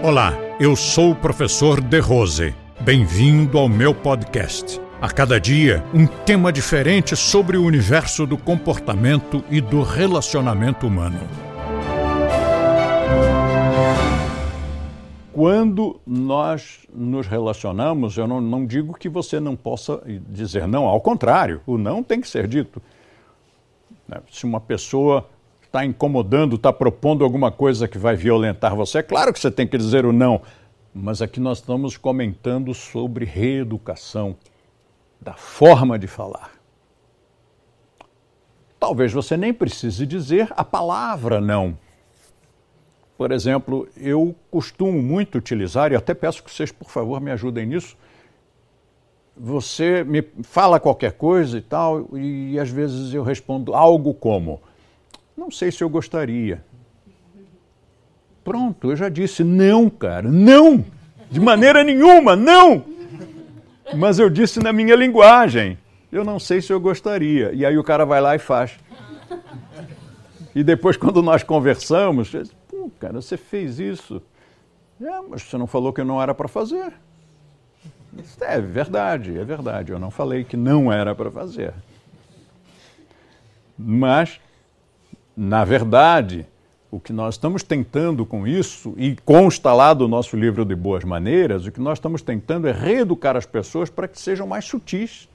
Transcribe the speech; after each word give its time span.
Olá, 0.00 0.32
eu 0.60 0.76
sou 0.76 1.10
o 1.10 1.16
professor 1.16 1.80
De 1.80 1.98
Rose. 1.98 2.54
Bem-vindo 2.80 3.58
ao 3.58 3.68
meu 3.68 3.92
podcast. 3.92 4.80
A 5.00 5.10
cada 5.10 5.40
dia, 5.40 5.84
um 5.92 6.06
tema 6.06 6.52
diferente 6.52 7.16
sobre 7.16 7.56
o 7.56 7.64
universo 7.64 8.24
do 8.24 8.38
comportamento 8.38 9.42
e 9.50 9.60
do 9.60 9.82
relacionamento 9.82 10.86
humano. 10.86 11.18
Quando 15.32 16.00
nós 16.06 16.86
nos 16.94 17.26
relacionamos, 17.26 18.16
eu 18.16 18.28
não, 18.28 18.40
não 18.40 18.64
digo 18.64 18.94
que 18.94 19.08
você 19.08 19.40
não 19.40 19.56
possa 19.56 20.00
dizer 20.28 20.68
não, 20.68 20.86
ao 20.86 21.00
contrário, 21.00 21.60
o 21.66 21.76
não 21.76 22.04
tem 22.04 22.20
que 22.20 22.28
ser 22.28 22.46
dito. 22.46 22.80
Se 24.30 24.44
uma 24.44 24.60
pessoa 24.60 25.28
está 25.68 25.84
incomodando, 25.84 26.56
está 26.56 26.72
propondo 26.72 27.22
alguma 27.22 27.52
coisa 27.52 27.86
que 27.86 27.98
vai 27.98 28.16
violentar 28.16 28.74
você, 28.74 28.98
é 28.98 29.02
claro 29.02 29.32
que 29.32 29.38
você 29.38 29.50
tem 29.50 29.66
que 29.66 29.78
dizer 29.78 30.04
o 30.04 30.12
não. 30.12 30.40
Mas 30.92 31.22
aqui 31.22 31.38
nós 31.38 31.58
estamos 31.58 31.96
comentando 31.96 32.74
sobre 32.74 33.24
reeducação, 33.24 34.34
da 35.20 35.34
forma 35.34 35.98
de 35.98 36.06
falar. 36.06 36.50
Talvez 38.80 39.12
você 39.12 39.36
nem 39.36 39.52
precise 39.52 40.06
dizer 40.06 40.48
a 40.56 40.64
palavra 40.64 41.40
não. 41.40 41.76
Por 43.16 43.32
exemplo, 43.32 43.88
eu 43.96 44.34
costumo 44.50 45.02
muito 45.02 45.36
utilizar, 45.36 45.92
e 45.92 45.96
até 45.96 46.14
peço 46.14 46.42
que 46.42 46.50
vocês, 46.50 46.72
por 46.72 46.88
favor, 46.88 47.20
me 47.20 47.32
ajudem 47.32 47.66
nisso. 47.66 47.96
Você 49.36 50.04
me 50.04 50.22
fala 50.42 50.80
qualquer 50.80 51.12
coisa 51.12 51.58
e 51.58 51.60
tal, 51.60 52.16
e 52.16 52.58
às 52.58 52.70
vezes 52.70 53.12
eu 53.12 53.22
respondo 53.22 53.74
algo 53.74 54.14
como: 54.14 54.60
não 55.38 55.50
sei 55.50 55.70
se 55.70 55.82
eu 55.82 55.88
gostaria. 55.88 56.64
Pronto, 58.42 58.90
eu 58.90 58.96
já 58.96 59.08
disse 59.08 59.44
não, 59.44 59.88
cara, 59.88 60.28
não! 60.30 60.84
De 61.30 61.38
maneira 61.38 61.84
nenhuma, 61.84 62.34
não! 62.34 62.84
Mas 63.94 64.18
eu 64.18 64.28
disse 64.28 64.58
na 64.58 64.72
minha 64.72 64.96
linguagem. 64.96 65.78
Eu 66.10 66.24
não 66.24 66.38
sei 66.38 66.60
se 66.60 66.72
eu 66.72 66.80
gostaria. 66.80 67.52
E 67.52 67.64
aí 67.64 67.78
o 67.78 67.84
cara 67.84 68.04
vai 68.04 68.20
lá 68.20 68.34
e 68.34 68.38
faz. 68.38 68.78
E 70.54 70.64
depois, 70.64 70.96
quando 70.96 71.22
nós 71.22 71.42
conversamos, 71.42 72.32
pô, 72.66 72.90
cara, 72.98 73.20
você 73.20 73.36
fez 73.36 73.78
isso. 73.78 74.20
É, 75.00 75.20
mas 75.28 75.42
você 75.42 75.56
não 75.56 75.66
falou 75.66 75.92
que 75.92 76.02
não 76.02 76.20
era 76.20 76.34
para 76.34 76.48
fazer. 76.48 76.92
É 78.40 78.60
verdade, 78.60 79.38
é 79.38 79.44
verdade. 79.44 79.92
Eu 79.92 79.98
não 79.98 80.10
falei 80.10 80.42
que 80.42 80.56
não 80.56 80.92
era 80.92 81.14
para 81.14 81.30
fazer. 81.30 81.72
Mas 83.78 84.40
na 85.38 85.64
verdade, 85.64 86.44
o 86.90 86.98
que 86.98 87.12
nós 87.12 87.36
estamos 87.36 87.62
tentando 87.62 88.26
com 88.26 88.44
isso, 88.44 88.92
e 88.96 89.14
consta 89.24 89.72
lá 89.72 89.94
do 89.94 90.08
nosso 90.08 90.36
livro 90.36 90.64
de 90.64 90.74
Boas 90.74 91.04
Maneiras, 91.04 91.64
o 91.64 91.70
que 91.70 91.80
nós 91.80 91.98
estamos 91.98 92.22
tentando 92.22 92.66
é 92.66 92.72
reeducar 92.72 93.36
as 93.36 93.46
pessoas 93.46 93.88
para 93.88 94.08
que 94.08 94.20
sejam 94.20 94.48
mais 94.48 94.64
sutis, 94.64 95.28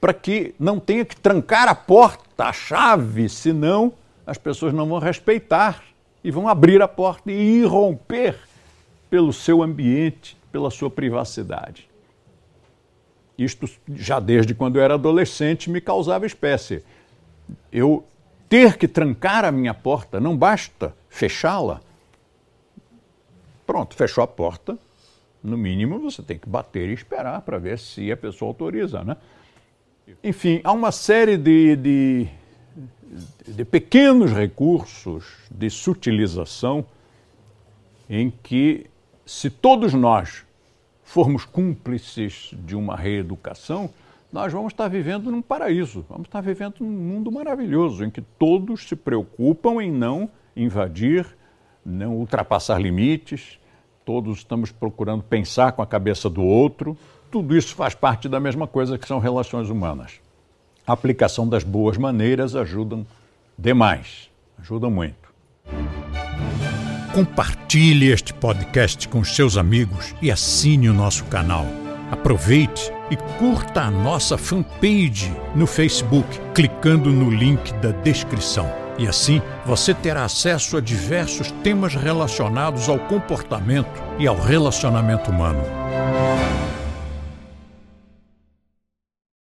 para 0.00 0.14
que 0.14 0.54
não 0.58 0.80
tenha 0.80 1.04
que 1.04 1.14
trancar 1.14 1.68
a 1.68 1.74
porta, 1.74 2.44
a 2.44 2.52
chave, 2.52 3.28
senão 3.28 3.92
as 4.26 4.38
pessoas 4.38 4.72
não 4.72 4.88
vão 4.88 4.98
respeitar 4.98 5.84
e 6.22 6.30
vão 6.30 6.48
abrir 6.48 6.80
a 6.80 6.88
porta 6.88 7.30
e 7.30 7.60
irromper 7.60 8.38
pelo 9.10 9.34
seu 9.34 9.62
ambiente, 9.62 10.34
pela 10.50 10.70
sua 10.70 10.88
privacidade. 10.88 11.90
Isto 13.36 13.68
já 13.94 14.18
desde 14.18 14.54
quando 14.54 14.76
eu 14.76 14.82
era 14.82 14.94
adolescente 14.94 15.68
me 15.68 15.80
causava 15.80 16.24
espécie. 16.24 16.82
Eu 17.70 18.02
ter 18.54 18.78
que 18.78 18.86
trancar 18.86 19.44
a 19.44 19.50
minha 19.50 19.74
porta, 19.74 20.20
não 20.20 20.36
basta 20.36 20.94
fechá-la. 21.08 21.80
Pronto, 23.66 23.96
fechou 23.96 24.22
a 24.22 24.28
porta. 24.28 24.78
No 25.42 25.58
mínimo, 25.58 25.98
você 25.98 26.22
tem 26.22 26.38
que 26.38 26.48
bater 26.48 26.88
e 26.88 26.92
esperar 26.92 27.42
para 27.42 27.58
ver 27.58 27.80
se 27.80 28.12
a 28.12 28.16
pessoa 28.16 28.50
autoriza, 28.50 29.02
né? 29.02 29.16
Enfim, 30.22 30.60
há 30.62 30.70
uma 30.70 30.92
série 30.92 31.36
de, 31.36 31.74
de, 31.74 32.28
de 33.44 33.64
pequenos 33.64 34.30
recursos 34.30 35.24
de 35.50 35.68
sutilização 35.68 36.86
em 38.08 38.30
que, 38.30 38.86
se 39.26 39.50
todos 39.50 39.92
nós 39.92 40.44
formos 41.02 41.44
cúmplices 41.44 42.50
de 42.52 42.76
uma 42.76 42.94
reeducação, 42.94 43.90
nós 44.34 44.52
vamos 44.52 44.72
estar 44.72 44.88
vivendo 44.88 45.30
num 45.30 45.40
paraíso, 45.40 46.04
vamos 46.08 46.26
estar 46.26 46.40
vivendo 46.40 46.80
num 46.80 46.90
mundo 46.90 47.30
maravilhoso, 47.30 48.04
em 48.04 48.10
que 48.10 48.20
todos 48.20 48.88
se 48.88 48.96
preocupam 48.96 49.80
em 49.80 49.92
não 49.92 50.28
invadir, 50.56 51.24
não 51.86 52.16
ultrapassar 52.16 52.80
limites, 52.80 53.60
todos 54.04 54.38
estamos 54.38 54.72
procurando 54.72 55.22
pensar 55.22 55.70
com 55.70 55.82
a 55.82 55.86
cabeça 55.86 56.28
do 56.28 56.42
outro. 56.42 56.98
Tudo 57.30 57.56
isso 57.56 57.76
faz 57.76 57.94
parte 57.94 58.28
da 58.28 58.40
mesma 58.40 58.66
coisa 58.66 58.98
que 58.98 59.06
são 59.06 59.20
relações 59.20 59.70
humanas. 59.70 60.14
A 60.84 60.94
aplicação 60.94 61.48
das 61.48 61.62
boas 61.62 61.96
maneiras 61.96 62.56
ajudam 62.56 63.06
demais, 63.56 64.28
ajudam 64.58 64.90
muito. 64.90 65.32
Compartilhe 67.14 68.10
este 68.10 68.34
podcast 68.34 69.06
com 69.08 69.22
seus 69.22 69.56
amigos 69.56 70.12
e 70.20 70.28
assine 70.28 70.88
o 70.88 70.92
nosso 70.92 71.24
canal. 71.26 71.83
Aproveite 72.14 72.92
e 73.10 73.16
curta 73.40 73.82
a 73.82 73.90
nossa 73.90 74.38
fanpage 74.38 75.36
no 75.52 75.66
Facebook, 75.66 76.40
clicando 76.54 77.10
no 77.10 77.28
link 77.28 77.74
da 77.80 77.90
descrição. 77.90 78.72
E 78.96 79.08
assim 79.08 79.42
você 79.66 79.92
terá 79.92 80.24
acesso 80.24 80.76
a 80.76 80.80
diversos 80.80 81.50
temas 81.64 81.96
relacionados 81.96 82.88
ao 82.88 83.00
comportamento 83.00 84.00
e 84.16 84.28
ao 84.28 84.36
relacionamento 84.36 85.28
humano. 85.28 85.60